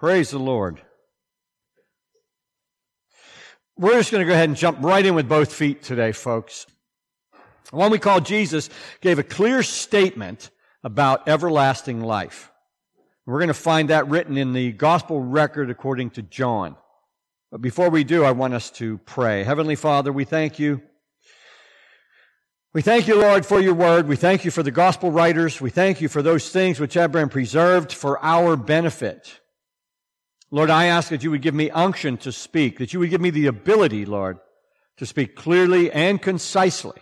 [0.00, 0.80] Praise the Lord.
[3.76, 6.64] We're just going to go ahead and jump right in with both feet today, folks.
[7.70, 8.70] The one we call Jesus
[9.02, 10.48] gave a clear statement
[10.82, 12.50] about everlasting life.
[13.26, 16.76] We're going to find that written in the gospel record according to John.
[17.52, 19.44] But before we do, I want us to pray.
[19.44, 20.80] Heavenly Father, we thank you.
[22.72, 24.08] We thank you, Lord, for your word.
[24.08, 25.60] We thank you for the gospel writers.
[25.60, 29.39] We thank you for those things which have been preserved for our benefit.
[30.50, 33.20] Lord, I ask that you would give me unction to speak, that you would give
[33.20, 34.38] me the ability, Lord,
[34.96, 37.00] to speak clearly and concisely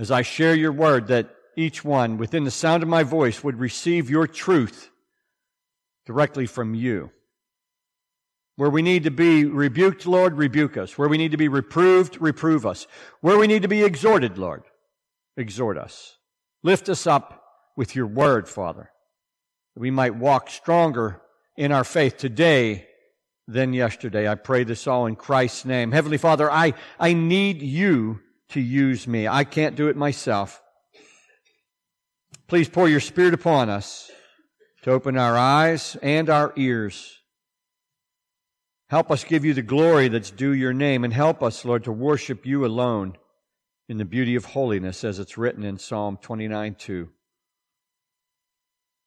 [0.00, 3.60] as I share your word, that each one within the sound of my voice would
[3.60, 4.90] receive your truth
[6.06, 7.10] directly from you.
[8.56, 10.96] Where we need to be rebuked, Lord, rebuke us.
[10.96, 12.86] Where we need to be reproved, reprove us.
[13.20, 14.62] Where we need to be exhorted, Lord,
[15.36, 16.16] exhort us.
[16.62, 17.42] Lift us up
[17.76, 18.90] with your word, Father,
[19.74, 21.20] that we might walk stronger
[21.60, 22.86] in our faith today
[23.46, 24.28] than yesterday.
[24.28, 25.92] I pray this all in Christ's name.
[25.92, 29.28] Heavenly Father, I, I need you to use me.
[29.28, 30.62] I can't do it myself.
[32.48, 34.10] Please pour your Spirit upon us
[34.82, 37.20] to open our eyes and our ears
[38.90, 41.92] Help us give you the glory that's due your name, and help us, Lord, to
[41.92, 43.16] worship you alone
[43.88, 47.08] in the beauty of holiness, as it's written in Psalm 29 2.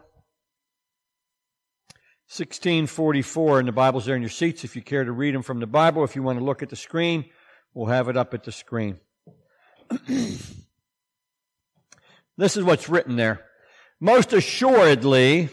[2.33, 5.61] 1644, and the Bible's there in your seats if you care to read them from
[5.61, 6.03] the Bible.
[6.03, 7.27] If you want to look at the screen,
[7.75, 8.99] we'll have it up at the screen.
[12.39, 13.45] this is what's written there.
[14.01, 15.51] Most assuredly,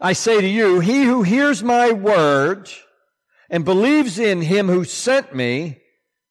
[0.00, 2.68] I say to you, he who hears my word
[3.48, 5.80] and believes in him who sent me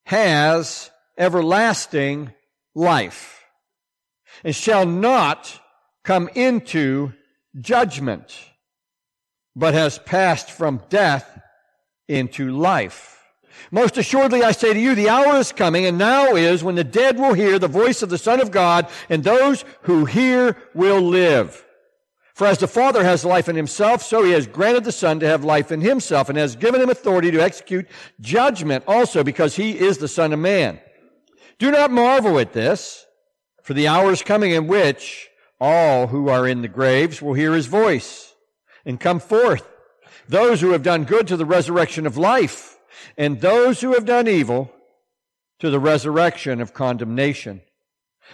[0.07, 2.33] has everlasting
[2.75, 3.45] life
[4.43, 5.61] and shall not
[6.03, 7.13] come into
[7.57, 8.37] judgment,
[9.57, 11.41] but has passed from death
[12.07, 13.25] into life.
[13.71, 16.83] Most assuredly, I say to you, the hour is coming, and now is when the
[16.83, 21.01] dead will hear the voice of the Son of God, and those who hear will
[21.01, 21.65] live.
[22.35, 25.27] For as the Father has life in himself, so he has granted the Son to
[25.27, 27.87] have life in himself and has given him authority to execute
[28.21, 30.79] judgment also because he is the Son of Man.
[31.57, 33.07] Do not marvel at this,
[33.63, 35.29] for the hour is coming in which
[35.59, 38.26] all who are in the graves will hear his voice
[38.87, 39.69] and come forth.
[40.27, 42.79] Those who have done good to the resurrection of life
[43.17, 44.71] and those who have done evil
[45.59, 47.61] to the resurrection of condemnation.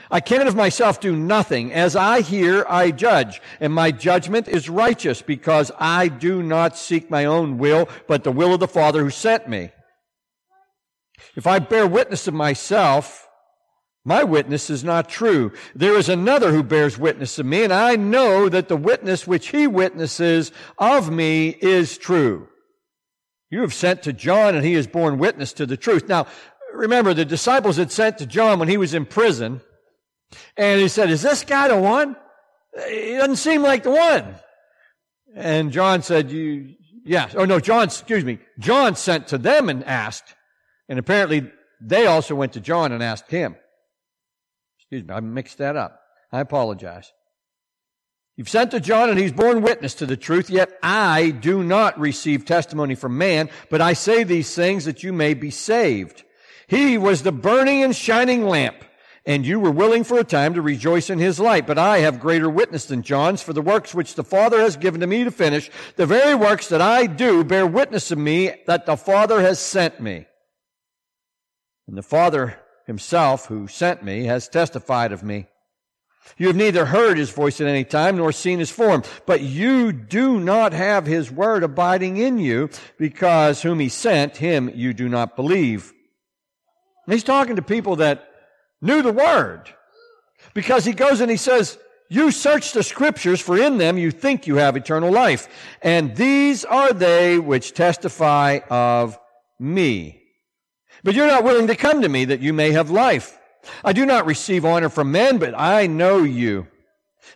[0.10, 1.72] I can of myself do nothing.
[1.72, 7.10] As I hear, I judge, and my judgment is righteous because I do not seek
[7.10, 9.72] my own will, but the will of the Father who sent me.
[11.36, 13.28] If I bear witness of myself,
[14.06, 15.52] my witness is not true.
[15.74, 19.50] There is another who bears witness of me, and I know that the witness which
[19.50, 22.50] he witnesses of me is true.
[23.50, 26.10] You have sent to John, and he has borne witness to the truth.
[26.10, 26.28] Now,
[26.74, 29.62] remember, the disciples had sent to John when he was in prison.
[30.58, 32.16] And he said, Is this guy the one?
[32.90, 34.36] He doesn't seem like the one.
[35.36, 36.74] And John said, You,
[37.06, 37.36] yes.
[37.38, 38.40] Oh no, John, excuse me.
[38.60, 40.36] John sent to them and asked.
[40.90, 43.56] And apparently they also went to John and asked him.
[44.94, 46.02] Excuse me, I mixed that up.
[46.32, 47.12] I apologize.
[48.36, 52.00] You've sent to John and he's borne witness to the truth, yet I do not
[52.00, 56.24] receive testimony from man, but I say these things that you may be saved.
[56.68, 58.84] He was the burning and shining lamp
[59.26, 61.66] and you were willing for a time to rejoice in his light.
[61.66, 65.02] But I have greater witness than John's, for the works which the Father has given
[65.02, 68.86] to me to finish, the very works that I do bear witness of me that
[68.86, 70.28] the Father has sent me.
[71.88, 75.48] And the Father himself, who sent me, has testified of me.
[76.38, 79.92] You have neither heard his voice at any time nor seen his form, but you
[79.92, 85.10] do not have his word abiding in you, because whom he sent, him you do
[85.10, 85.94] not believe.
[87.06, 88.30] And he's talking to people that
[88.82, 89.74] knew the word.
[90.54, 91.78] Because he goes and he says,
[92.10, 95.48] you search the scriptures, for in them you think you have eternal life.
[95.82, 99.20] And these are they which testify of
[99.60, 100.23] me.
[101.04, 103.38] But you're not willing to come to me that you may have life.
[103.84, 106.68] I do not receive honor from men, but I know you,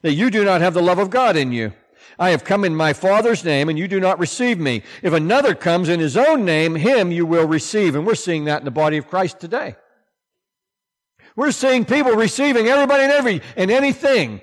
[0.02, 1.74] that you do not have the love of God in you.
[2.20, 4.82] I have come in my Father's name and you do not receive me.
[5.04, 7.96] If another comes in his own name, him you will receive.
[7.96, 9.76] And we're seeing that in the body of Christ today.
[11.36, 14.42] We're seeing people receiving everybody and every and anything.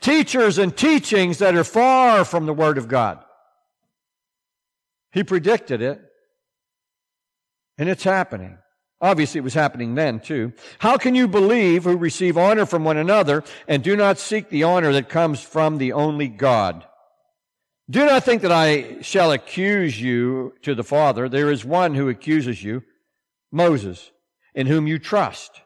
[0.00, 3.22] Teachers and teachings that are far from the Word of God.
[5.12, 6.00] He predicted it.
[7.80, 8.58] And it's happening.
[9.00, 10.52] Obviously, it was happening then too.
[10.80, 14.64] How can you believe who receive honor from one another and do not seek the
[14.64, 16.84] honor that comes from the only God?
[17.88, 21.26] Do not think that I shall accuse you to the Father.
[21.26, 22.82] There is one who accuses you,
[23.50, 24.10] Moses,
[24.54, 25.62] in whom you trust.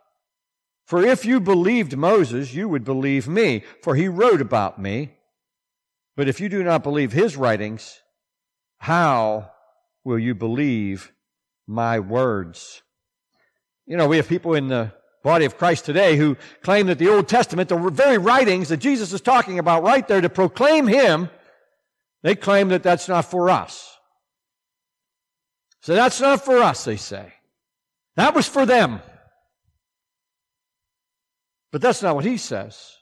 [0.87, 5.17] For if you believed Moses, you would believe me, for he wrote about me.
[6.17, 8.03] But if you do not believe his writings,
[8.79, 9.51] how
[10.05, 11.11] will you believe
[11.67, 12.83] my words?
[13.87, 17.09] You know, we have people in the body of Christ today who claim that the
[17.09, 21.31] Old Testament, the very writings that Jesus is talking about right there to proclaim Him,
[22.23, 23.99] they claim that that's not for us.
[25.83, 27.33] So that's not for us, they say.
[28.17, 29.01] That was for them.
[31.73, 32.97] But that's not what he says.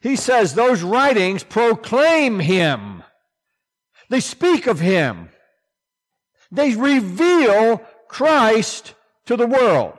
[0.00, 3.02] He says those writings proclaim Him.
[4.08, 5.30] They speak of Him.
[6.50, 7.78] They reveal
[8.08, 8.94] Christ
[9.26, 9.98] to the world.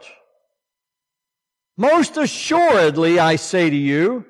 [1.78, 4.26] Most assuredly, I say to you,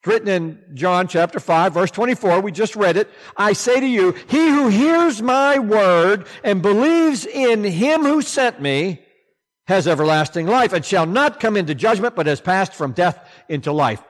[0.00, 3.10] it's written in John chapter 5, verse 24, we just read it.
[3.36, 8.62] I say to you, he who hears my word and believes in him who sent
[8.62, 9.02] me
[9.66, 13.18] has everlasting life and shall not come into judgment, but has passed from death
[13.48, 14.02] into life.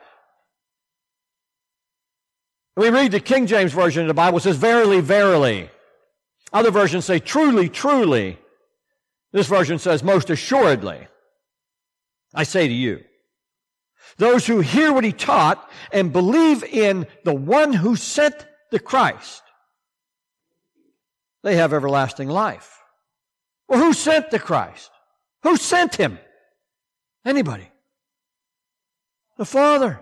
[2.75, 5.71] We read the King James Version of the Bible says, verily, verily.
[6.53, 8.39] Other versions say, truly, truly.
[9.31, 11.07] This version says, most assuredly.
[12.33, 13.03] I say to you,
[14.17, 19.43] those who hear what he taught and believe in the one who sent the Christ,
[21.43, 22.79] they have everlasting life.
[23.67, 24.89] Well, who sent the Christ?
[25.43, 26.19] Who sent him?
[27.25, 27.69] Anybody.
[29.37, 30.01] The Father.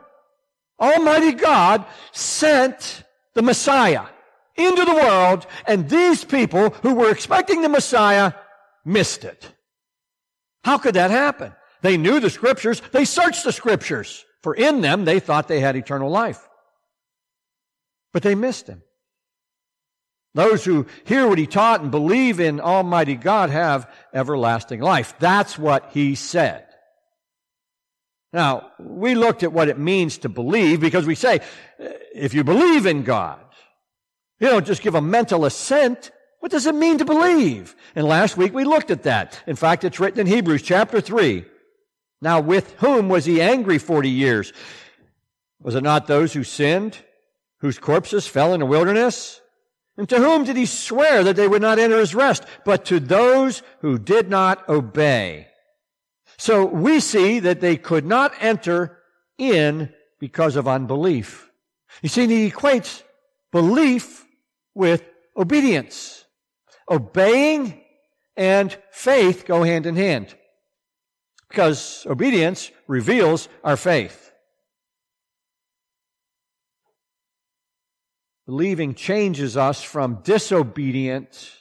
[0.79, 3.03] Almighty God sent
[3.33, 4.05] the Messiah
[4.55, 8.33] into the world, and these people who were expecting the Messiah
[8.83, 9.51] missed it.
[10.63, 11.53] How could that happen?
[11.81, 12.81] They knew the scriptures.
[12.91, 16.47] They searched the scriptures, for in them they thought they had eternal life.
[18.13, 18.81] But they missed him.
[20.33, 25.13] Those who hear what he taught and believe in Almighty God have everlasting life.
[25.19, 26.65] That's what he said.
[28.33, 31.39] Now, we looked at what it means to believe because we say,
[32.13, 33.44] if you believe in God,
[34.39, 36.11] you don't just give a mental assent.
[36.39, 37.75] What does it mean to believe?
[37.95, 39.41] And last week we looked at that.
[39.47, 41.45] In fact, it's written in Hebrews chapter 3.
[42.21, 44.53] Now, with whom was he angry 40 years?
[45.61, 46.97] Was it not those who sinned,
[47.59, 49.41] whose corpses fell in the wilderness?
[49.97, 52.43] And to whom did he swear that they would not enter his rest?
[52.65, 55.47] But to those who did not obey.
[56.37, 58.99] So we see that they could not enter
[59.37, 61.49] in because of unbelief.
[62.01, 63.03] You see, he equates
[63.51, 64.24] belief
[64.75, 65.03] with
[65.35, 66.25] obedience.
[66.89, 67.81] Obeying
[68.37, 70.35] and faith go hand in hand.
[71.49, 74.33] Because obedience reveals our faith.
[78.45, 81.51] Believing changes us from disobedient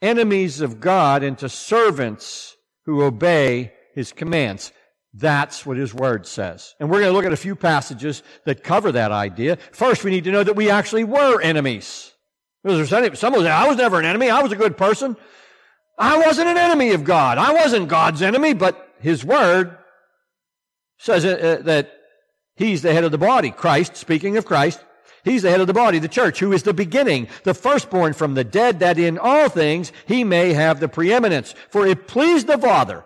[0.00, 4.72] enemies of God into servants who obey his commands.
[5.12, 6.74] That's what his word says.
[6.78, 9.56] And we're going to look at a few passages that cover that idea.
[9.72, 12.09] First, we need to know that we actually were enemies.
[12.66, 14.28] Some say, I was never an enemy.
[14.30, 15.16] I was a good person.
[15.98, 17.38] I wasn't an enemy of God.
[17.38, 19.76] I wasn't God's enemy, but his word
[20.98, 21.28] says uh,
[21.60, 21.92] uh, that
[22.56, 23.50] he's the head of the body.
[23.50, 24.84] Christ, speaking of Christ,
[25.24, 28.34] He's the head of the body, the church, who is the beginning, the firstborn from
[28.34, 31.54] the dead, that in all things he may have the preeminence.
[31.68, 33.04] For it pleased the Father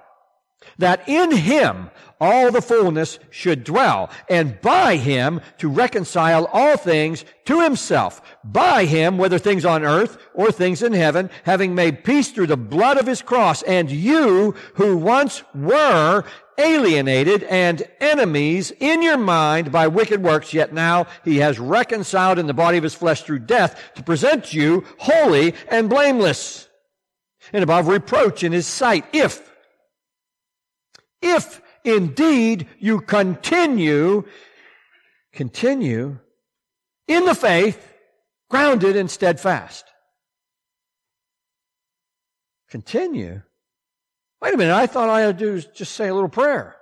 [0.79, 1.91] that in him
[2.21, 8.23] all the fullness should dwell, and by him to reconcile all things to himself.
[8.45, 12.57] By him, whether things on earth or things in heaven, having made peace through the
[12.57, 16.25] blood of his cross, and you who once were
[16.57, 22.47] alienated and enemies in your mind by wicked works, yet now he has reconciled in
[22.47, 26.69] the body of his flesh through death to present you holy and blameless
[27.53, 29.05] and above reproach in his sight.
[29.13, 29.51] If,
[31.25, 34.25] if indeed you continue,
[35.33, 36.19] continue
[37.09, 37.93] in the faith,
[38.51, 39.85] grounded and steadfast.
[42.69, 43.43] Continue.
[44.43, 46.77] Wait a minute, I thought I had to do just say a little prayer.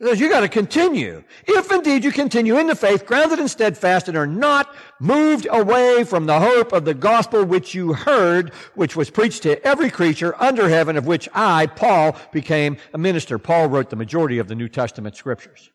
[0.00, 1.22] You got to continue.
[1.46, 6.04] If indeed you continue in the faith, grounded and steadfast, and are not moved away
[6.04, 10.34] from the hope of the gospel which you heard, which was preached to every creature
[10.40, 13.38] under heaven, of which I, Paul, became a minister.
[13.38, 15.70] Paul wrote the majority of the New Testament scriptures.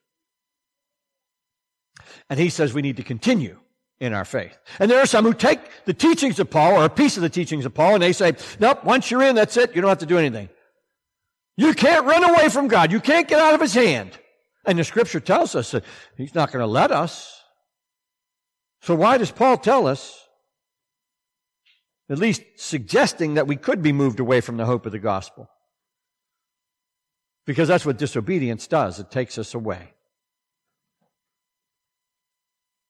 [2.28, 3.60] And he says we need to continue
[4.00, 4.58] in our faith.
[4.80, 7.30] And there are some who take the teachings of Paul or a piece of the
[7.30, 9.76] teachings of Paul and they say, nope, once you're in, that's it.
[9.76, 10.50] You don't have to do anything.
[11.58, 12.92] You can't run away from God.
[12.92, 14.18] You can't get out of His hand.
[14.66, 15.84] And the scripture tells us that
[16.18, 17.42] He's not going to let us.
[18.82, 20.22] So why does Paul tell us,
[22.10, 25.50] at least suggesting that we could be moved away from the hope of the gospel?
[27.46, 29.00] Because that's what disobedience does.
[29.00, 29.94] It takes us away.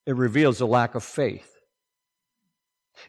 [0.06, 1.52] It reveals a lack of faith.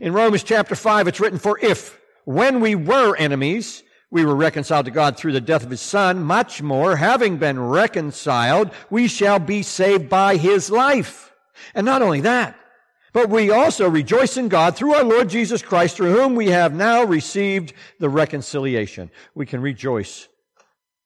[0.01, 4.87] In Romans chapter 5, it's written, For if, when we were enemies, we were reconciled
[4.87, 6.23] to God through the death of his son.
[6.23, 11.33] Much more, having been reconciled, we shall be saved by his life.
[11.75, 12.57] And not only that,
[13.13, 16.75] but we also rejoice in God through our Lord Jesus Christ, through whom we have
[16.75, 19.11] now received the reconciliation.
[19.35, 20.29] We can rejoice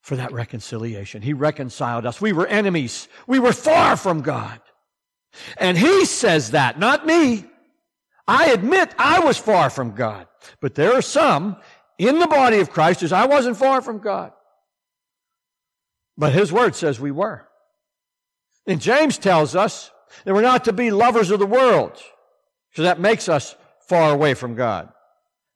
[0.02, 1.22] for that reconciliation.
[1.22, 2.20] He reconciled us.
[2.20, 3.06] We were enemies.
[3.26, 4.60] We were far from God.
[5.56, 7.44] And he says that, not me.
[8.26, 10.26] I admit I was far from God.
[10.60, 11.56] But there are some
[12.00, 14.32] in the body of Christ as I wasn't far from God.
[16.16, 17.46] But his word says we were.
[18.66, 19.90] And James tells us
[20.24, 21.92] that we're not to be lovers of the world.
[22.72, 23.54] So that makes us
[23.86, 24.88] far away from God.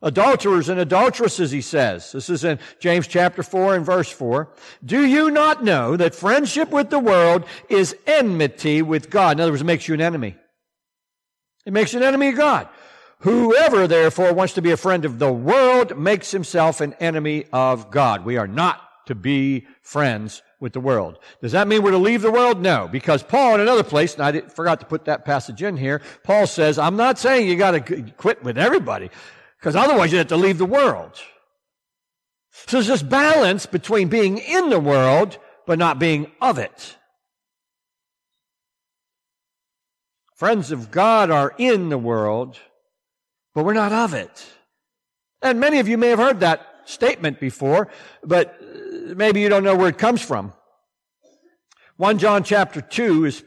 [0.03, 2.13] Adulterers and adulteresses, he says.
[2.13, 4.51] This is in James chapter 4 and verse 4.
[4.85, 9.39] Do you not know that friendship with the world is enmity with God?
[9.39, 10.37] In other words, it makes you an enemy.
[11.65, 12.69] It makes you an enemy of God.
[13.25, 17.91] Whoever therefore wants to be a friend of the world makes himself an enemy of
[17.91, 18.27] God.
[18.27, 21.19] We are not to be friends with the world.
[21.41, 22.61] Does that mean we're to leave the world?
[22.61, 26.03] No, because Paul in another place, and I forgot to put that passage in here,
[26.23, 29.09] Paul says, I'm not saying you got to quit with everybody,
[29.59, 31.19] because otherwise you have to leave the world.
[32.67, 36.99] So there's this balance between being in the world, but not being of it.
[40.35, 42.59] Friends of God are in the world,
[43.55, 44.47] but we're not of it.
[45.43, 47.89] And many of you may have heard that statement before,
[48.23, 50.53] but uh, maybe you don't know where it comes from.
[51.97, 53.45] 1 John chapter 2 is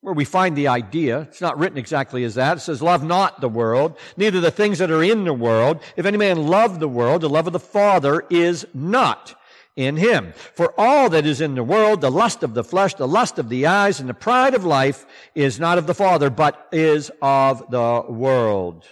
[0.00, 1.22] where we find the idea.
[1.22, 2.58] It's not written exactly as that.
[2.58, 5.80] It says, love not the world, neither the things that are in the world.
[5.96, 9.34] If any man love the world, the love of the Father is not
[9.76, 10.34] in him.
[10.54, 13.48] For all that is in the world, the lust of the flesh, the lust of
[13.48, 17.70] the eyes, and the pride of life is not of the Father, but is of
[17.70, 18.84] the world.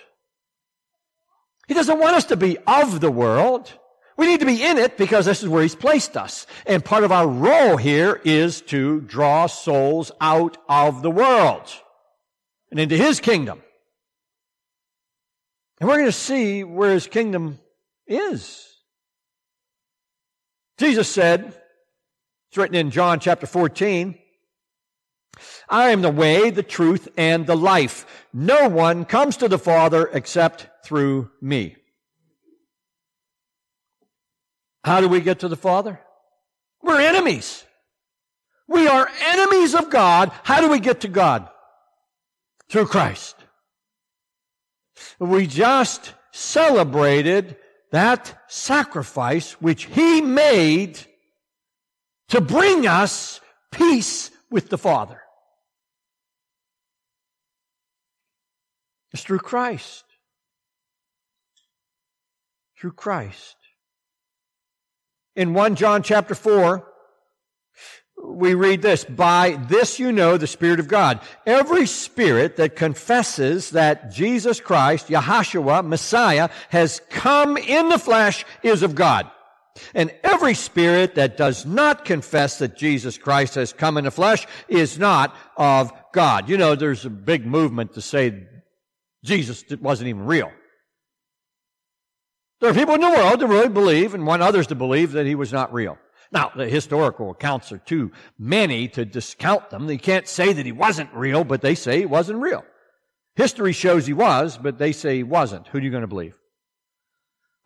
[1.72, 3.72] He doesn't want us to be of the world.
[4.18, 6.46] We need to be in it because this is where He's placed us.
[6.66, 11.62] And part of our role here is to draw souls out of the world
[12.70, 13.62] and into His kingdom.
[15.80, 17.58] And we're going to see where His kingdom
[18.06, 18.68] is.
[20.76, 21.58] Jesus said,
[22.50, 24.18] it's written in John chapter 14,
[25.70, 28.26] I am the way, the truth, and the life.
[28.34, 31.76] No one comes to the Father except through me.
[34.84, 36.00] How do we get to the Father?
[36.82, 37.64] We're enemies.
[38.68, 40.32] We are enemies of God.
[40.42, 41.48] How do we get to God?
[42.68, 43.36] Through Christ.
[45.18, 47.56] We just celebrated
[47.90, 50.98] that sacrifice which He made
[52.28, 55.20] to bring us peace with the Father.
[59.12, 60.04] It's through Christ.
[62.82, 63.54] Through Christ.
[65.36, 66.84] In 1 John chapter 4,
[68.24, 71.20] we read this, by this you know the Spirit of God.
[71.46, 78.82] Every spirit that confesses that Jesus Christ, Yahshua, Messiah, has come in the flesh is
[78.82, 79.30] of God.
[79.94, 84.44] And every spirit that does not confess that Jesus Christ has come in the flesh
[84.66, 86.48] is not of God.
[86.48, 88.44] You know, there's a big movement to say
[89.22, 90.50] Jesus wasn't even real.
[92.62, 95.26] There are people in the world that really believe and want others to believe that
[95.26, 95.98] he was not real.
[96.30, 99.88] Now, the historical accounts are too many to discount them.
[99.88, 102.64] They can't say that he wasn't real, but they say he wasn't real.
[103.34, 105.66] History shows he was, but they say he wasn't.
[105.66, 106.38] Who are you going to believe?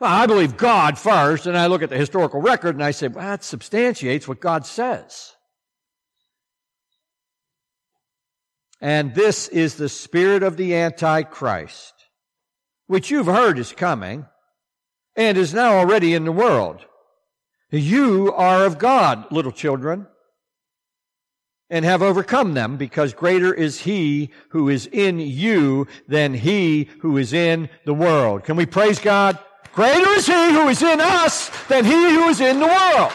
[0.00, 3.08] Well, I believe God first, and I look at the historical record and I say,
[3.08, 5.34] well, that substantiates what God says.
[8.80, 11.92] And this is the spirit of the Antichrist,
[12.86, 14.24] which you've heard is coming
[15.16, 16.84] and is now already in the world.
[17.70, 20.06] You are of God, little children,
[21.68, 27.16] and have overcome them because greater is he who is in you than he who
[27.16, 28.44] is in the world.
[28.44, 29.38] Can we praise God?
[29.72, 33.12] Greater is he who is in us than he who is in the world.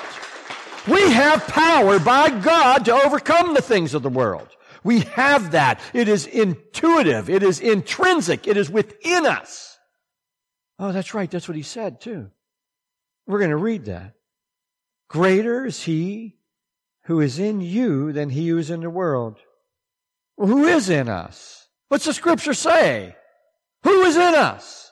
[0.88, 4.48] We have power by God to overcome the things of the world.
[4.84, 5.79] We have that.
[5.93, 7.29] It is intuitive.
[7.29, 8.48] It is intrinsic.
[8.48, 9.70] It is within us.
[10.81, 11.29] Oh, that's right.
[11.29, 12.31] That's what he said too.
[13.27, 14.15] We're going to read that.
[15.07, 16.38] Greater is he
[17.03, 19.38] who is in you than he who is in the world.
[20.38, 21.67] Well, who is in us?
[21.89, 23.15] What's the scripture say?
[23.83, 24.91] Who is in us?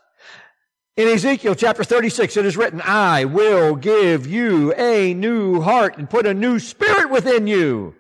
[0.96, 6.08] In Ezekiel chapter 36, it is written, I will give you a new heart and
[6.08, 7.96] put a new spirit within you.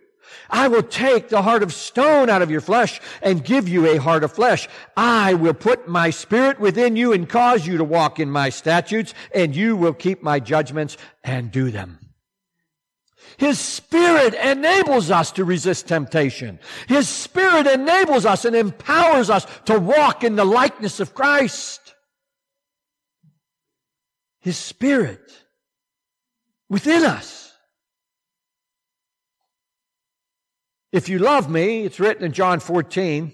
[0.50, 3.98] I will take the heart of stone out of your flesh and give you a
[3.98, 4.68] heart of flesh.
[4.98, 9.14] I will put my spirit within you and cause you to walk in my statutes
[9.34, 12.00] and you will keep my judgments and do them.
[13.38, 16.60] His Spirit enables us to resist temptation.
[16.88, 21.96] His Spirit enables us and empowers us to walk in the likeness of Christ.
[24.42, 25.22] His Spirit
[26.70, 27.49] within us.
[30.92, 33.32] If you love me, it's written in John 14,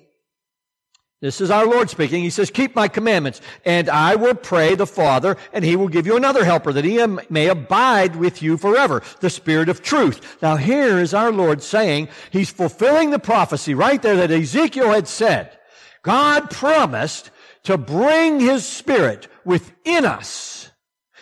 [1.21, 2.21] this is our Lord speaking.
[2.21, 6.05] He says, keep my commandments and I will pray the Father and he will give
[6.05, 9.01] you another helper that he may abide with you forever.
[9.21, 10.37] The Spirit of truth.
[10.41, 15.07] Now here is our Lord saying, he's fulfilling the prophecy right there that Ezekiel had
[15.07, 15.57] said.
[16.03, 17.31] God promised
[17.63, 20.69] to bring his Spirit within us.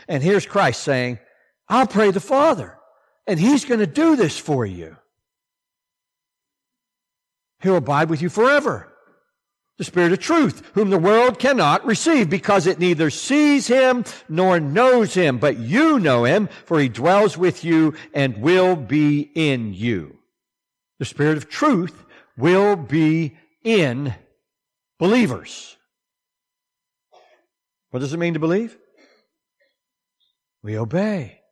[0.10, 1.20] And here's Christ saying,
[1.70, 2.78] I'll pray the Father
[3.26, 4.98] and he's going to do this for you.
[7.64, 8.94] He'll abide with you forever
[9.78, 14.60] the Spirit of truth, whom the world cannot receive because it neither sees him nor
[14.60, 15.40] knows him.
[15.40, 20.20] But you know him, for he dwells with you and will be in you.
[21.00, 22.06] The Spirit of truth
[22.38, 24.14] will be in
[25.00, 25.76] believers.
[27.90, 28.78] What does it mean to believe?
[30.62, 31.43] We obey.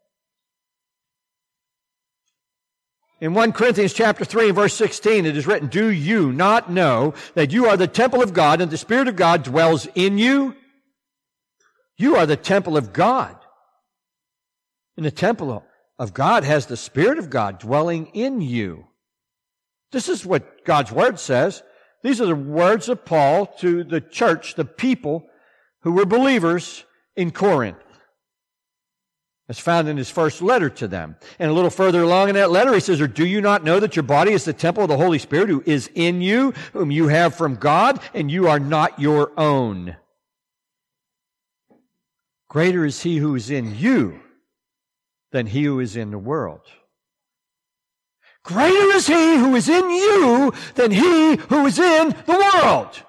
[3.22, 7.14] In 1 Corinthians chapter 3 and verse 16, it is written, Do you not know
[7.36, 10.56] that you are the temple of God and the Spirit of God dwells in you?
[11.98, 13.38] You are the temple of God.
[14.98, 15.64] And the temple
[16.00, 18.88] of God has the Spirit of God dwelling in you.
[19.92, 21.62] This is what God's Word says.
[22.02, 25.28] These are the words of Paul to the church, the people
[25.82, 27.78] who were believers in Corinth.
[29.52, 31.18] It's found in his first letter to them.
[31.38, 33.82] And a little further along in that letter, he says, Or do you not know
[33.82, 36.90] that your body is the temple of the Holy Spirit who is in you, whom
[36.90, 39.98] you have from God, and you are not your own?
[42.48, 44.22] Greater is he who is in you
[45.34, 46.62] than he who is in the world.
[48.46, 53.04] Greater is he who is in you than he who is in the world.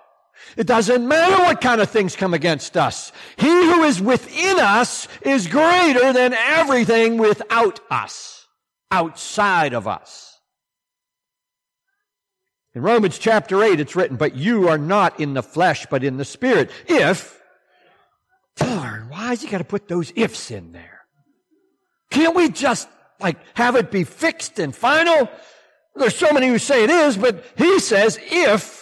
[0.57, 3.12] It doesn't matter what kind of things come against us.
[3.37, 8.46] He who is within us is greater than everything without us,
[8.90, 10.40] outside of us.
[12.74, 16.16] In Romans chapter 8, it's written, But you are not in the flesh, but in
[16.16, 16.70] the spirit.
[16.87, 17.40] If,
[18.57, 21.00] darn, why has he got to put those ifs in there?
[22.11, 22.88] Can't we just,
[23.20, 25.31] like, have it be fixed and final?
[25.94, 28.81] There's so many who say it is, but he says, if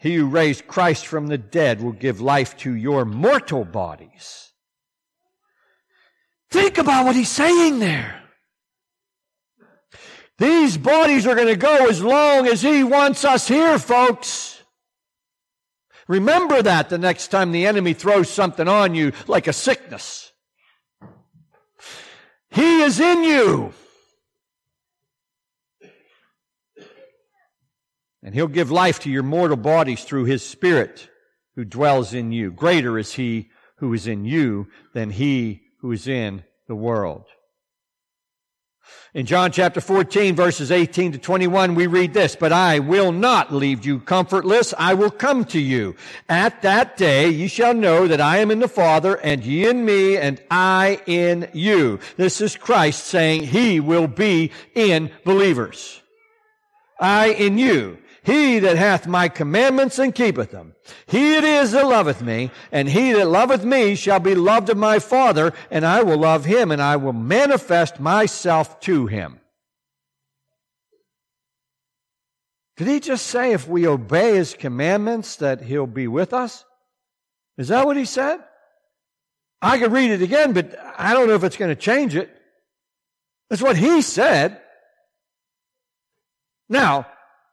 [0.00, 4.50] He who raised Christ from the dead will give life to your mortal bodies.
[6.50, 8.22] Think about what he's saying there.
[10.38, 14.62] These bodies are going to go as long as he wants us here, folks.
[16.08, 20.32] Remember that the next time the enemy throws something on you like a sickness.
[22.48, 23.74] He is in you.
[28.22, 31.08] And he'll give life to your mortal bodies through his spirit
[31.54, 32.50] who dwells in you.
[32.50, 37.24] Greater is he who is in you than he who is in the world.
[39.12, 43.52] In John chapter 14 verses 18 to 21 we read this, but I will not
[43.52, 44.72] leave you comfortless.
[44.78, 45.96] I will come to you.
[46.28, 49.84] At that day ye shall know that I am in the Father and ye in
[49.84, 51.98] me and I in you.
[52.16, 56.00] This is Christ saying he will be in believers.
[57.00, 57.98] I in you.
[58.30, 60.76] He that hath my commandments and keepeth them.
[61.08, 64.76] He it is that loveth me, and he that loveth me shall be loved of
[64.76, 69.40] my Father, and I will love him, and I will manifest myself to him.
[72.76, 76.64] Did he just say if we obey his commandments that he'll be with us?
[77.58, 78.38] Is that what he said?
[79.60, 82.30] I could read it again, but I don't know if it's going to change it.
[83.48, 84.60] That's what he said.
[86.68, 87.08] Now,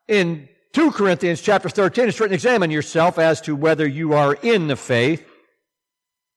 [0.07, 4.67] in 2 Corinthians chapter 13, it's written, examine yourself as to whether you are in
[4.67, 5.25] the faith.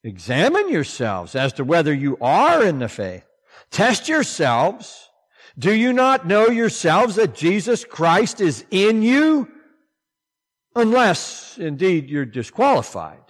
[0.03, 3.23] Examine yourselves as to whether you are in the faith.
[3.69, 5.09] Test yourselves.
[5.59, 9.47] Do you not know yourselves that Jesus Christ is in you?
[10.75, 13.21] Unless, indeed, you're disqualified.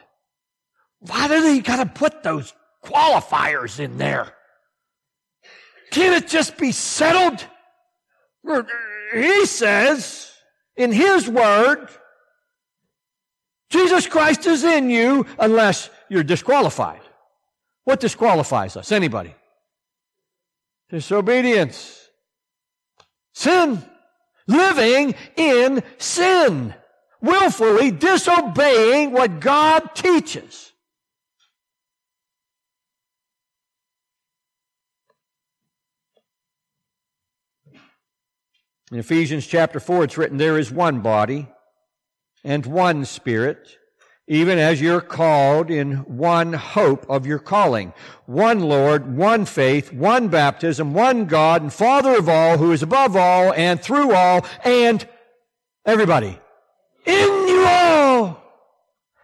[1.00, 2.54] Why do they gotta put those
[2.86, 4.34] qualifiers in there?
[5.89, 7.45] Can't it just be settled?
[9.13, 10.31] He says
[10.75, 11.89] in His Word,
[13.69, 17.01] Jesus Christ is in you unless you're disqualified.
[17.84, 18.91] What disqualifies us?
[18.91, 19.34] Anybody?
[20.89, 22.10] Disobedience.
[23.34, 23.81] Sin.
[24.47, 26.75] Living in sin.
[27.21, 30.70] Willfully disobeying what God teaches.
[38.91, 41.47] In Ephesians chapter 4, it's written, There is one body
[42.43, 43.77] and one spirit,
[44.27, 47.93] even as you're called in one hope of your calling.
[48.25, 53.15] One Lord, one faith, one baptism, one God and Father of all, who is above
[53.15, 55.08] all and through all and
[55.86, 56.38] everybody.
[57.06, 57.40] In.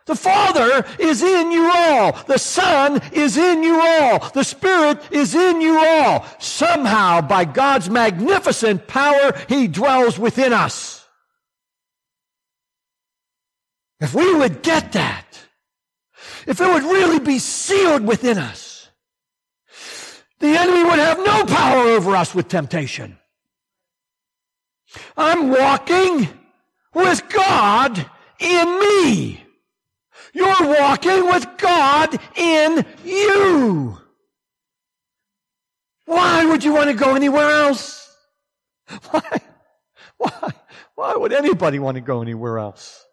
[0.07, 2.13] The Father is in you all.
[2.27, 4.29] The Son is in you all.
[4.29, 6.25] The Spirit is in you all.
[6.39, 11.05] Somehow, by God's magnificent power, He dwells within us.
[13.99, 15.25] If we would get that,
[16.45, 18.89] if it would really be sealed within us,
[20.39, 23.17] the enemy would have no power over us with temptation.
[25.17, 26.29] I'm walking
[26.93, 29.46] with God in me.
[30.37, 33.97] You're walking with God in you.
[36.05, 38.15] Why would you want to go anywhere else?
[39.09, 39.41] Why?
[40.17, 40.51] Why?
[40.93, 43.03] Why would anybody want to go anywhere else?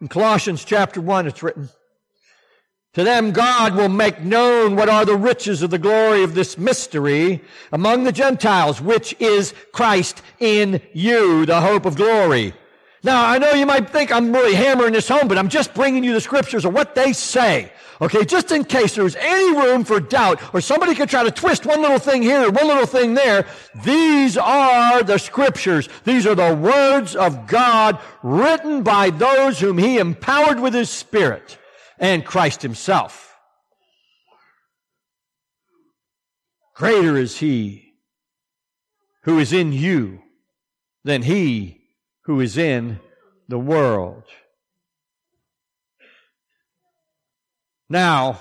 [0.00, 1.68] In Colossians chapter 1, it's written,
[2.96, 6.56] to them God will make known what are the riches of the glory of this
[6.56, 12.54] mystery among the Gentiles, which is Christ in you, the hope of glory.
[13.02, 16.04] Now, I know you might think I'm really hammering this home, but I'm just bringing
[16.04, 17.70] you the scriptures of what they say.
[18.00, 21.66] Okay, just in case there's any room for doubt or somebody could try to twist
[21.66, 23.44] one little thing here, one little thing there,
[23.84, 25.90] these are the scriptures.
[26.04, 31.58] These are the words of God written by those whom He empowered with His Spirit
[31.98, 33.36] and Christ himself.
[36.74, 37.94] Greater is he
[39.22, 40.20] who is in you
[41.04, 41.80] than he
[42.22, 43.00] who is in
[43.48, 44.24] the world.
[47.88, 48.40] Now,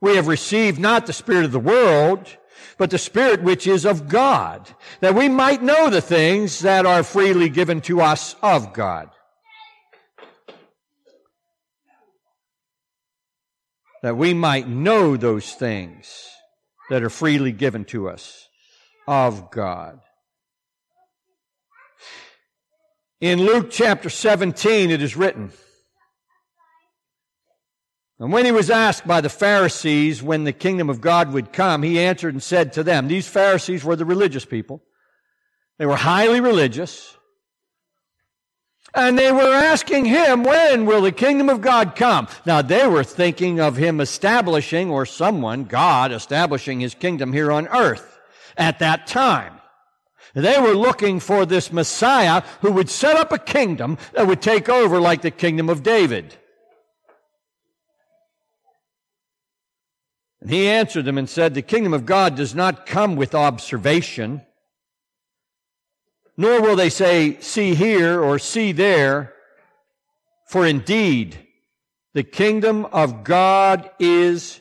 [0.00, 2.36] we have received not the Spirit of the world,
[2.78, 4.68] but the Spirit which is of God,
[5.00, 9.10] that we might know the things that are freely given to us of God.
[14.04, 16.28] That we might know those things
[16.90, 18.50] that are freely given to us
[19.08, 19.98] of God.
[23.18, 25.52] In Luke chapter 17, it is written,
[28.18, 31.82] and when he was asked by the Pharisees when the kingdom of God would come,
[31.82, 34.82] he answered and said to them, these Pharisees were the religious people.
[35.78, 37.16] They were highly religious.
[38.94, 42.28] And they were asking him, when will the kingdom of God come?
[42.46, 47.66] Now they were thinking of him establishing, or someone, God, establishing his kingdom here on
[47.68, 48.18] earth
[48.56, 49.60] at that time.
[50.34, 54.68] They were looking for this Messiah who would set up a kingdom that would take
[54.68, 56.36] over like the kingdom of David.
[60.40, 64.42] And he answered them and said, The kingdom of God does not come with observation
[66.36, 69.32] nor will they say, see here or see there,
[70.48, 71.38] for indeed
[72.12, 74.60] the kingdom of God is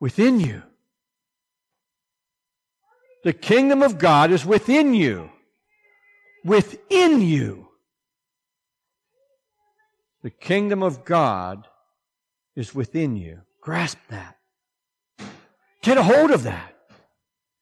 [0.00, 0.62] within you.
[3.24, 5.30] The kingdom of God is within you.
[6.44, 7.68] Within you.
[10.22, 11.68] The kingdom of God
[12.56, 13.40] is within you.
[13.60, 14.36] Grasp that.
[15.82, 16.74] Get a hold of that.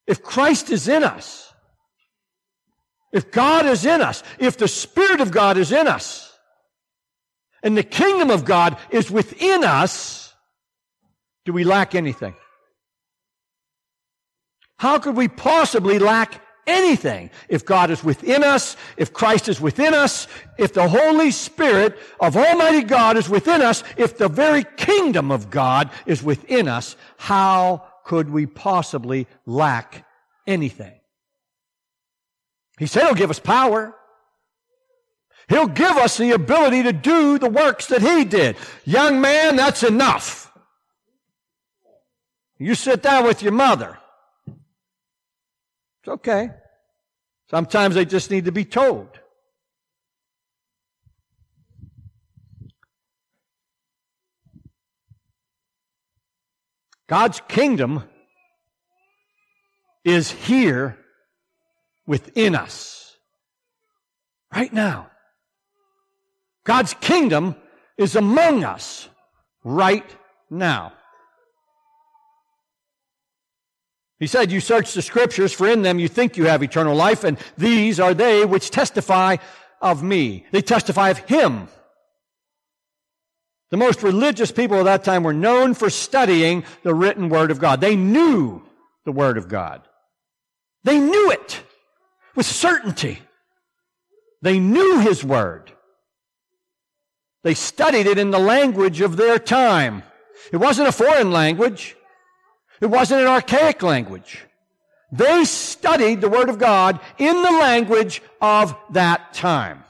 [0.07, 1.50] If Christ is in us,
[3.11, 6.31] if God is in us, if the Spirit of God is in us,
[7.63, 10.33] and the kingdom of God is within us,
[11.45, 12.35] do we lack anything?
[14.77, 19.93] How could we possibly lack anything if God is within us, if Christ is within
[19.93, 25.31] us, if the Holy Spirit of Almighty God is within us, if the very kingdom
[25.31, 26.95] of God is within us?
[27.17, 30.05] How could we possibly lack
[30.47, 31.00] anything?
[32.77, 33.95] He said He'll give us power.
[35.49, 38.55] He'll give us the ability to do the works that He did.
[38.85, 40.51] Young man, that's enough.
[42.57, 43.97] You sit down with your mother.
[44.47, 46.51] It's okay.
[47.49, 49.09] Sometimes they just need to be told.
[57.07, 58.03] God's kingdom
[60.05, 60.97] is here
[62.11, 63.15] within us
[64.53, 65.09] right now.
[66.65, 67.55] God's kingdom
[67.97, 69.07] is among us
[69.63, 70.05] right
[70.49, 70.91] now.
[74.19, 77.23] He said, You search the scriptures, for in them you think you have eternal life,
[77.23, 79.37] and these are they which testify
[79.81, 80.45] of me.
[80.51, 81.69] They testify of Him.
[83.69, 87.59] The most religious people of that time were known for studying the written Word of
[87.59, 87.79] God.
[87.79, 88.61] They knew
[89.05, 89.87] the Word of God.
[90.83, 91.63] They knew it
[92.35, 93.19] with certainty.
[94.41, 95.71] They knew His Word.
[97.43, 100.03] They studied it in the language of their time.
[100.51, 101.95] It wasn't a foreign language.
[102.79, 104.43] It wasn't an archaic language.
[105.11, 109.83] They studied the Word of God in the language of that time.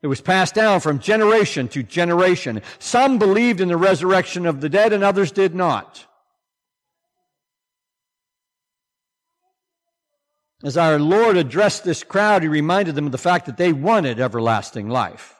[0.00, 2.62] It was passed down from generation to generation.
[2.78, 6.06] Some believed in the resurrection of the dead and others did not.
[10.62, 14.18] As our Lord addressed this crowd, He reminded them of the fact that they wanted
[14.18, 15.34] everlasting life.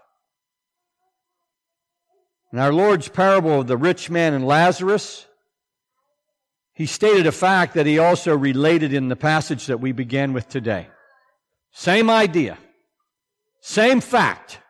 [2.52, 5.26] In our Lord's parable of the rich man and Lazarus,
[6.72, 10.48] he stated a fact that he also related in the passage that we began with
[10.48, 10.88] today.
[11.72, 12.56] Same idea.
[13.60, 14.60] Same fact.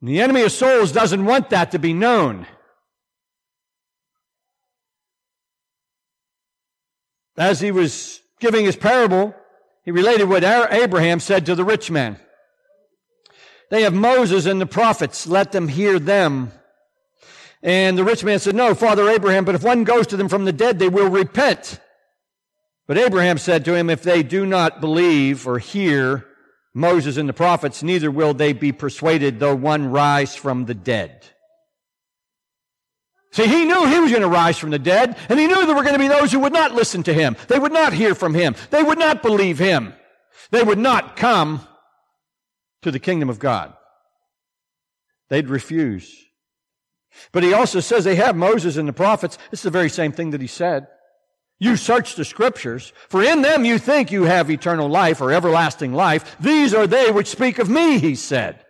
[0.00, 2.46] And the enemy of souls doesn't want that to be known.
[7.36, 9.34] As he was giving his parable,
[9.90, 12.16] he related what Abraham said to the rich man.
[13.70, 15.26] They have Moses and the prophets.
[15.26, 16.52] Let them hear them.
[17.60, 20.44] And the rich man said, No, Father Abraham, but if one goes to them from
[20.44, 21.80] the dead, they will repent.
[22.86, 26.24] But Abraham said to him, If they do not believe or hear
[26.72, 31.26] Moses and the prophets, neither will they be persuaded, though one rise from the dead.
[33.32, 35.76] See, he knew he was going to rise from the dead, and he knew there
[35.76, 37.36] were going to be those who would not listen to him.
[37.46, 38.56] They would not hear from him.
[38.70, 39.94] They would not believe him.
[40.50, 41.66] They would not come
[42.82, 43.72] to the kingdom of God.
[45.28, 46.12] They'd refuse.
[47.30, 49.38] But he also says they have Moses and the prophets.
[49.52, 50.88] It's the very same thing that he said.
[51.60, 55.92] You search the scriptures, for in them you think you have eternal life or everlasting
[55.92, 56.36] life.
[56.40, 58.64] These are they which speak of me, he said.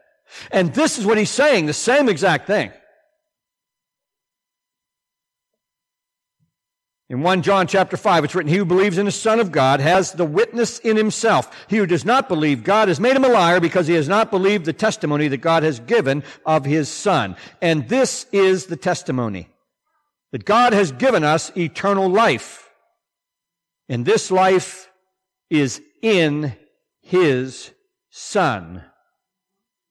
[0.51, 2.73] And this is what he's saying, the same exact thing.
[7.11, 9.81] In 1 John chapter 5, it's written, He who believes in the Son of God
[9.81, 11.67] has the witness in himself.
[11.69, 14.31] He who does not believe God has made him a liar because he has not
[14.31, 17.35] believed the testimony that God has given of his Son.
[17.61, 19.49] And this is the testimony
[20.31, 22.71] that God has given us eternal life.
[23.89, 24.89] And this life
[25.51, 26.57] is in
[27.01, 27.73] his
[28.11, 28.85] Son.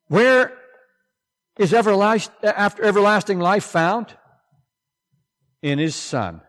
[0.07, 0.53] Where
[1.57, 4.15] is everlasting life found?
[5.61, 6.39] In his Son.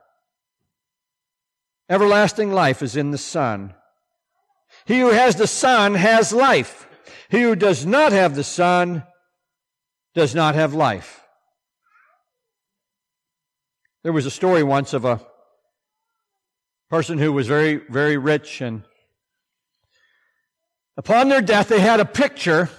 [1.91, 3.75] Everlasting life is in the Son.
[4.85, 6.87] He who has the Son has life.
[7.29, 9.03] He who does not have the Son
[10.15, 11.21] does not have life.
[14.05, 15.21] There was a story once of a
[16.89, 18.83] person who was very, very rich and
[20.97, 22.71] upon their death they had a picture.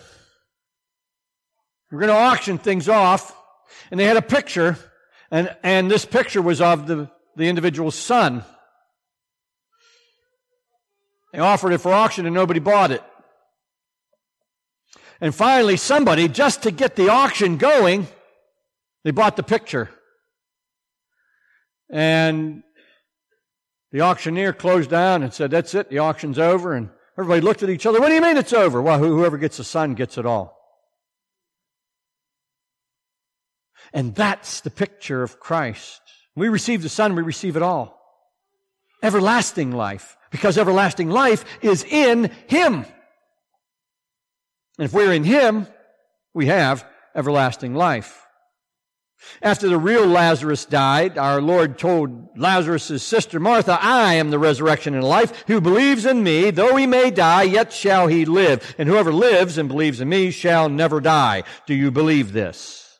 [1.91, 3.36] We're going to auction things off
[3.91, 4.78] and they had a picture
[5.30, 8.43] and, and this picture was of the, the individual's son.
[11.34, 13.04] They offered it for auction and nobody bought it.
[15.20, 18.08] And finally, somebody, just to get the auction going,
[19.04, 19.89] they bought the picture.
[21.91, 22.63] And
[23.91, 26.74] the auctioneer closed down and said, That's it, the auction's over.
[26.74, 28.00] And everybody looked at each other.
[28.00, 28.82] What do you mean it's over?
[28.82, 30.58] Well, whoever gets the son gets it all.
[33.94, 36.02] And that's the picture of Christ.
[36.36, 38.00] We receive the Son, we receive it all.
[39.04, 40.15] Everlasting life.
[40.32, 42.86] Because everlasting life is in Him.
[44.78, 45.67] And if we're in Him,
[46.34, 48.17] we have everlasting life.
[49.41, 54.96] After the real Lazarus died, our Lord told Lazarus' sister Martha, I am the resurrection
[54.96, 55.44] and life.
[55.48, 58.76] Who believes in me, though he may die, yet shall he live.
[58.78, 61.44] And whoever lives and believes in me shall never die.
[61.67, 63.00] Do you believe this?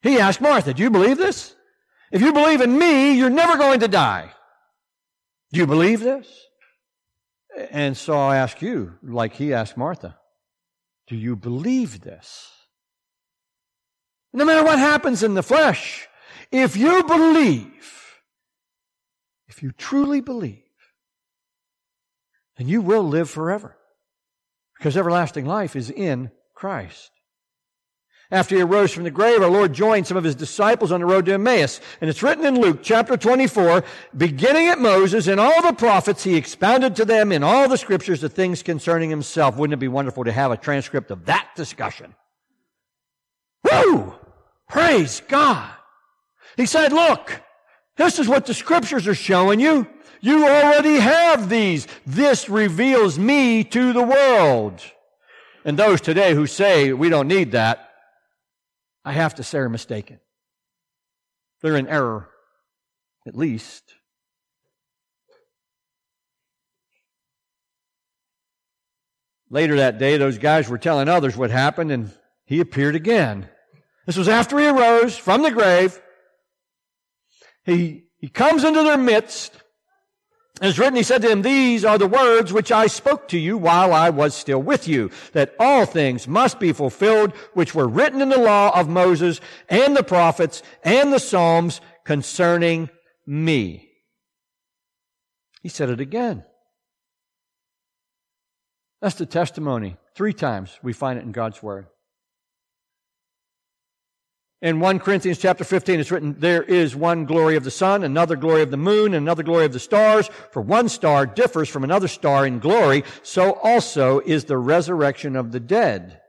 [0.00, 1.54] He asked Martha, do you believe this?
[2.10, 4.32] If you believe in me, you're never going to die.
[5.52, 6.26] Do you believe this?
[7.70, 10.18] And so I ask you, like he asked Martha,
[11.06, 12.50] do you believe this?
[14.32, 16.08] No matter what happens in the flesh,
[16.50, 18.20] if you believe,
[19.46, 20.62] if you truly believe,
[22.56, 23.76] then you will live forever.
[24.78, 27.11] Because everlasting life is in Christ.
[28.32, 31.06] After he arose from the grave, our Lord joined some of his disciples on the
[31.06, 31.82] road to Emmaus.
[32.00, 33.84] And it's written in Luke chapter 24,
[34.16, 38.22] beginning at Moses and all the prophets, he expounded to them in all the scriptures
[38.22, 39.58] the things concerning himself.
[39.58, 42.14] Wouldn't it be wonderful to have a transcript of that discussion?
[43.70, 44.14] Woo!
[44.66, 45.70] Praise God.
[46.56, 47.38] He said, look,
[47.98, 49.86] this is what the scriptures are showing you.
[50.22, 51.86] You already have these.
[52.06, 54.80] This reveals me to the world.
[55.66, 57.90] And those today who say we don't need that,
[59.04, 60.20] I have to say are mistaken.
[61.60, 62.28] They're in error,
[63.26, 63.94] at least.
[69.50, 72.10] Later that day, those guys were telling others what happened, and
[72.46, 73.48] he appeared again.
[74.06, 76.00] This was after he arose from the grave.
[77.64, 79.61] He, he comes into their midst.
[80.62, 83.58] As written, he said to him, These are the words which I spoke to you
[83.58, 88.22] while I was still with you, that all things must be fulfilled which were written
[88.22, 92.90] in the law of Moses and the prophets and the Psalms concerning
[93.26, 93.90] me.
[95.62, 96.44] He said it again.
[99.00, 99.96] That's the testimony.
[100.14, 101.86] Three times we find it in God's Word.
[104.62, 108.36] In 1 Corinthians chapter 15, it's written, there is one glory of the sun, another
[108.36, 110.30] glory of the moon, and another glory of the stars.
[110.52, 115.50] For one star differs from another star in glory, so also is the resurrection of
[115.50, 116.20] the dead.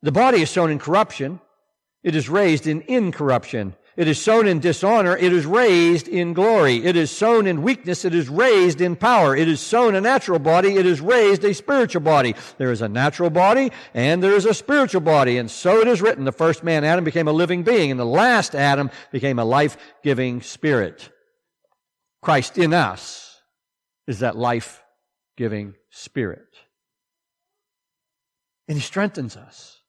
[0.00, 1.40] The body is sown in corruption.
[2.02, 3.76] It is raised in incorruption.
[3.96, 5.16] It is sown in dishonor.
[5.16, 6.84] It is raised in glory.
[6.84, 8.04] It is sown in weakness.
[8.04, 9.34] It is raised in power.
[9.34, 10.76] It is sown a natural body.
[10.76, 12.34] It is raised a spiritual body.
[12.58, 15.38] There is a natural body and there is a spiritual body.
[15.38, 16.24] And so it is written.
[16.24, 20.42] The first man, Adam, became a living being and the last Adam became a life-giving
[20.42, 21.08] spirit.
[22.20, 23.40] Christ in us
[24.06, 26.48] is that life-giving spirit.
[28.68, 29.80] And he strengthens us.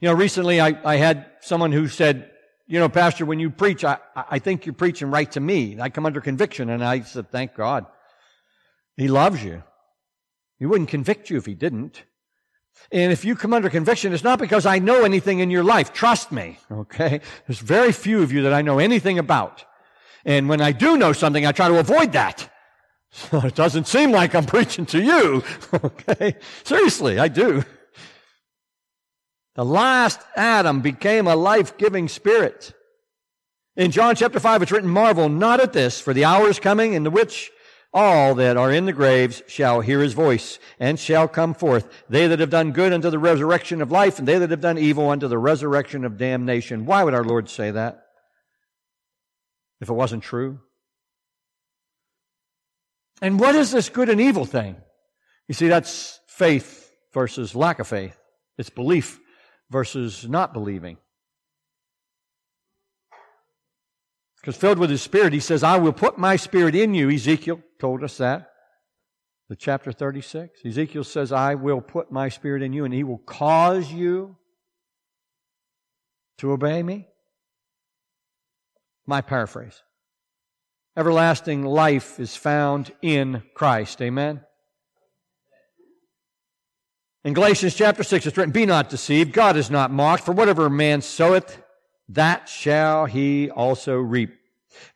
[0.00, 2.30] You know, recently I, I had someone who said,
[2.68, 5.80] you know, Pastor, when you preach, I, I think you're preaching right to me.
[5.80, 6.68] I come under conviction.
[6.68, 7.86] And I said, thank God.
[8.96, 9.62] He loves you.
[10.58, 12.02] He wouldn't convict you if he didn't.
[12.92, 15.94] And if you come under conviction, it's not because I know anything in your life.
[15.94, 16.58] Trust me.
[16.70, 17.22] Okay.
[17.46, 19.64] There's very few of you that I know anything about.
[20.26, 22.52] And when I do know something, I try to avoid that.
[23.10, 25.42] So it doesn't seem like I'm preaching to you.
[25.72, 26.36] Okay.
[26.64, 27.64] Seriously, I do.
[29.58, 32.72] The last Adam became a life-giving spirit.
[33.74, 36.92] In John chapter 5, it's written, Marvel not at this, for the hour is coming
[36.92, 37.50] in the which
[37.92, 41.88] all that are in the graves shall hear his voice and shall come forth.
[42.08, 44.78] They that have done good unto the resurrection of life, and they that have done
[44.78, 46.86] evil unto the resurrection of damnation.
[46.86, 48.04] Why would our Lord say that?
[49.80, 50.60] If it wasn't true?
[53.20, 54.76] And what is this good and evil thing?
[55.48, 58.16] You see, that's faith versus lack of faith.
[58.56, 59.18] It's belief
[59.70, 60.96] versus not believing.
[64.40, 67.10] Because filled with his spirit, he says, I will put my spirit in you.
[67.10, 68.50] Ezekiel told us that.
[69.48, 70.60] The chapter 36.
[70.64, 74.36] Ezekiel says, I will put my spirit in you and he will cause you
[76.38, 77.08] to obey me.
[79.06, 79.82] My paraphrase.
[80.96, 84.02] Everlasting life is found in Christ.
[84.02, 84.42] Amen.
[87.28, 89.34] In Galatians chapter 6, it's written, Be not deceived.
[89.34, 90.24] God is not mocked.
[90.24, 91.62] For whatever a man soweth,
[92.08, 94.30] that shall he also reap.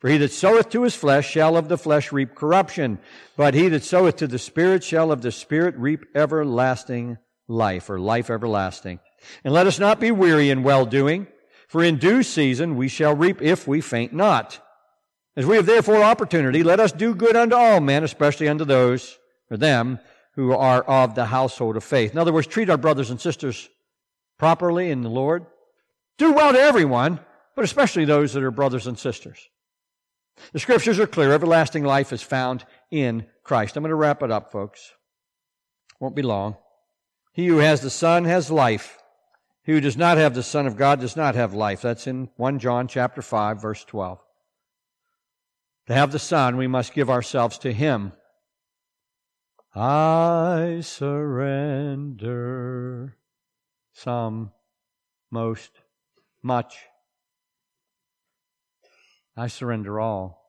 [0.01, 3.01] For he that soweth to his flesh shall of the flesh reap corruption,
[3.37, 7.19] but he that soweth to the Spirit shall of the Spirit reap everlasting
[7.49, 9.01] life, or life everlasting.
[9.45, 11.27] And let us not be weary in well doing,
[11.69, 14.59] for in due season we shall reap if we faint not.
[15.37, 19.19] As we have therefore opportunity, let us do good unto all men, especially unto those,
[19.51, 19.99] or them,
[20.35, 22.13] who are of the household of faith.
[22.13, 23.69] In other words, treat our brothers and sisters
[24.39, 25.47] properly in the Lord.
[26.19, 27.21] Do well to everyone,
[27.55, 29.49] but especially those that are brothers and sisters.
[30.53, 31.33] The scriptures are clear.
[31.33, 33.77] Everlasting life is found in Christ.
[33.77, 34.93] I'm going to wrap it up, folks.
[36.01, 36.57] Won't be long.
[37.33, 38.99] He who has the Son has life.
[39.65, 41.83] He who does not have the Son of God does not have life.
[41.83, 44.19] That's in 1 John chapter 5, verse 12.
[45.87, 48.13] To have the Son, we must give ourselves to Him.
[49.75, 52.27] I surrender
[53.93, 54.53] some,
[55.31, 55.71] most,
[56.43, 56.77] much.
[59.35, 60.43] I surrender all.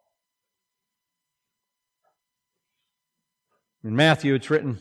[3.81, 4.79] In Matthew, it's written,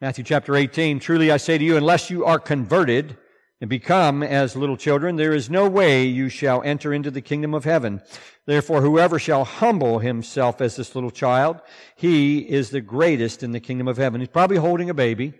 [0.00, 3.16] Matthew chapter 18, truly I say to you, unless you are converted
[3.60, 7.54] and become as little children, there is no way you shall enter into the kingdom
[7.54, 8.00] of heaven.
[8.46, 11.60] Therefore, whoever shall humble himself as this little child,
[11.96, 14.20] he is the greatest in the kingdom of heaven.
[14.20, 15.34] He's probably holding a baby,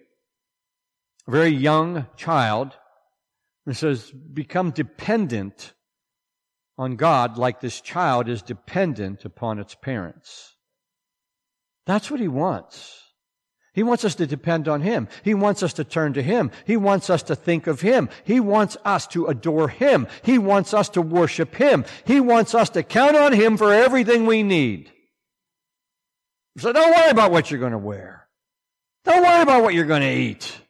[1.26, 2.74] a very young child.
[3.66, 5.74] And says, become dependent
[6.78, 10.56] on God like this child is dependent upon its parents.
[11.84, 13.07] That's what he wants.
[13.78, 15.06] He wants us to depend on Him.
[15.22, 16.50] He wants us to turn to Him.
[16.64, 18.08] He wants us to think of Him.
[18.24, 20.08] He wants us to adore Him.
[20.22, 21.84] He wants us to worship Him.
[22.04, 24.90] He wants us to count on Him for everything we need.
[26.56, 28.26] So don't worry about what you're going to wear.
[29.04, 30.60] Don't worry about what you're going to eat.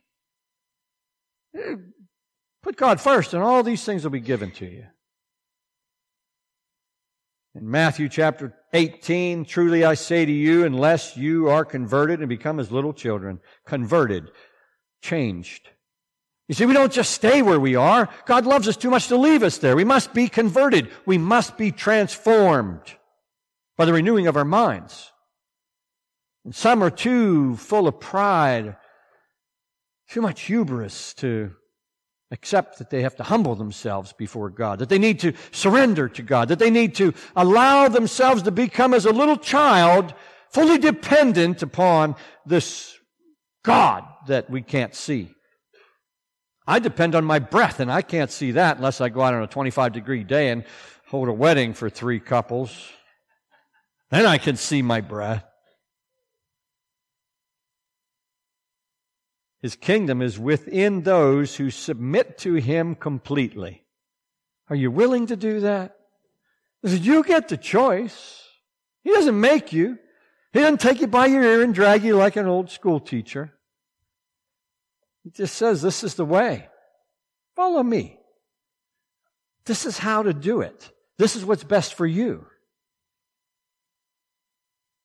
[2.62, 4.84] Put God first and all these things will be given to you.
[7.55, 12.61] In Matthew chapter 18, truly I say to you, unless you are converted and become
[12.61, 14.30] as little children, converted,
[15.03, 15.68] changed.
[16.49, 18.09] You see, we don't just stay where we are.
[18.26, 19.76] God loves us too much to leave us there.
[19.76, 20.90] We must be converted.
[21.05, 22.80] We must be transformed
[23.76, 25.12] by the renewing of our minds.
[26.44, 28.76] And some are too full of pride,
[30.09, 31.53] too much hubris to
[32.30, 36.22] Accept that they have to humble themselves before God, that they need to surrender to
[36.22, 40.12] God, that they need to allow themselves to become as a little child,
[40.50, 42.98] fully dependent upon this
[43.64, 45.30] God that we can't see.
[46.66, 49.42] I depend on my breath, and I can't see that unless I go out on
[49.42, 50.64] a 25 degree day and
[51.06, 52.78] hold a wedding for three couples.
[54.10, 55.47] Then I can see my breath.
[59.61, 63.84] His kingdom is within those who submit to Him completely.
[64.70, 65.96] Are you willing to do that?
[66.82, 68.44] You get the choice.
[69.02, 69.98] He doesn't make you.
[70.52, 73.52] He doesn't take you by your ear and drag you like an old school teacher.
[75.24, 76.68] He just says, this is the way.
[77.56, 78.18] Follow me.
[79.64, 80.90] This is how to do it.
[81.18, 82.46] This is what's best for you.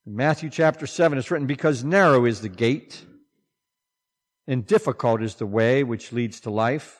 [0.05, 3.03] In Matthew chapter 7, it's written, because narrow is the gate
[4.47, 6.99] and difficult is the way which leads to life.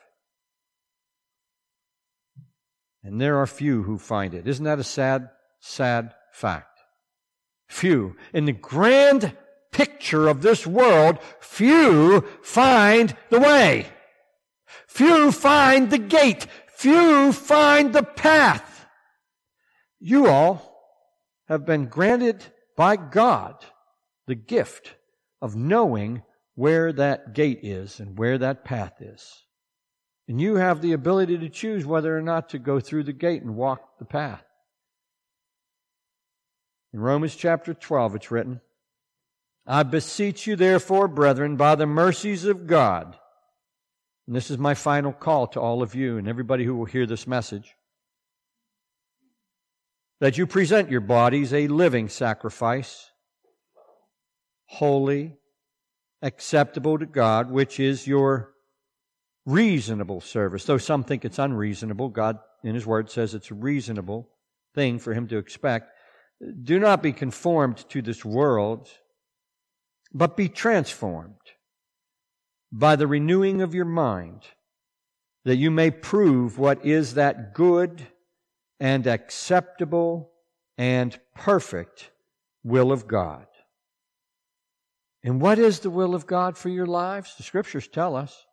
[3.04, 4.48] And there are few who find it.
[4.48, 5.30] Isn't that a sad,
[5.60, 6.80] sad fact?
[7.68, 8.16] Few.
[8.34, 9.36] In the grand
[9.72, 13.88] picture of this world, few find the way.
[14.88, 16.48] Few find the gate.
[16.68, 18.86] Few find the path.
[20.00, 20.74] You all
[21.48, 22.44] have been granted
[22.78, 23.56] by God
[24.28, 24.96] the gift
[25.42, 26.24] of knowing
[26.56, 29.44] where that gate is and where that path is.
[30.28, 33.42] And you have the ability to choose whether or not to go through the gate
[33.42, 34.44] and walk the path.
[36.94, 38.62] In Romans chapter 12, it's written,
[39.66, 43.18] I beseech you, therefore, brethren, by the mercies of God,
[44.28, 47.06] and this is my final call to all of you and everybody who will hear
[47.06, 47.76] this message,
[50.20, 53.10] that you present your bodies a living sacrifice,
[54.66, 55.38] holy,
[56.24, 58.54] acceptable to God, which is your
[59.46, 60.64] reasonable service.
[60.64, 64.30] Though some think it's unreasonable, God in His Word says it's a reasonable
[64.74, 65.92] thing for Him to expect.
[66.64, 68.90] Do not be conformed to this world,
[70.14, 71.36] but be transformed
[72.72, 74.42] by the renewing of your mind,
[75.46, 78.08] that you may prove what is that good
[78.80, 80.32] and acceptable
[80.78, 82.12] and perfect
[82.64, 83.46] will of God.
[85.24, 87.36] And what is the will of God for your lives?
[87.36, 88.46] The scriptures tell us.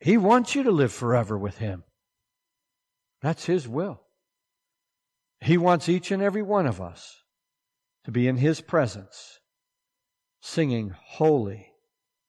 [0.00, 1.84] He wants you to live forever with Him.
[3.20, 4.00] That's His will.
[5.40, 7.22] He wants each and every one of us
[8.04, 9.38] to be in His presence,
[10.40, 11.66] singing, Holy,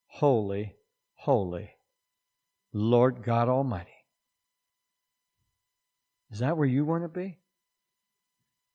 [0.08, 0.76] Holy,
[1.16, 1.72] Holy,
[2.74, 3.90] Lord God Almighty.
[6.32, 7.40] Is that where you want to be?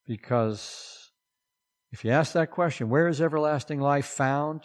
[0.07, 1.04] Because
[1.95, 4.63] if you ask that question, where is everlasting life found?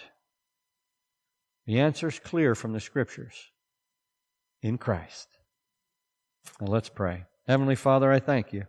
[1.68, 3.52] The answer is clear from the scriptures
[4.64, 5.28] in Christ.
[6.60, 7.26] Let's pray.
[7.46, 8.66] Heavenly Father, I thank you.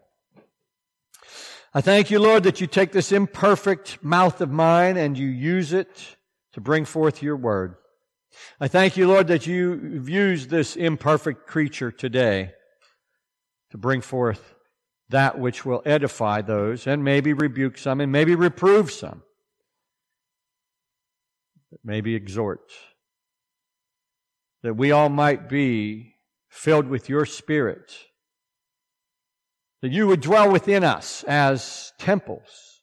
[1.72, 5.72] I thank you, Lord, that you take this imperfect mouth of mine and you use
[5.72, 6.18] it
[6.52, 7.76] to bring forth your word.
[8.61, 12.52] I thank you, Lord, that you've used this imperfect creature today
[13.70, 14.54] to bring forth
[15.11, 19.22] that which will edify those and maybe rebuke some and maybe reprove some,
[21.70, 22.70] but maybe exhort.
[24.62, 26.14] That we all might be
[26.48, 27.96] filled with your Spirit.
[29.82, 32.82] That you would dwell within us as temples.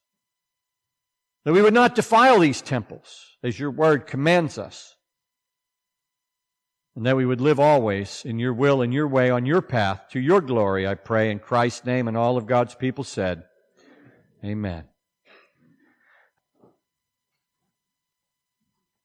[1.46, 4.97] That we would not defile these temples as your word commands us
[6.98, 10.08] and that we would live always in your will and your way on your path
[10.10, 12.08] to your glory, I pray in Christ's name.
[12.08, 13.44] And all of God's people said,
[14.44, 14.86] Amen.